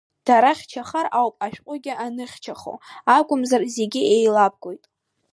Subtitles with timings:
[0.27, 2.73] Дара хьчахар ауп ашәҟәгьы аныхьчахо,
[3.17, 4.83] акәымзар зегьы еилабгоит.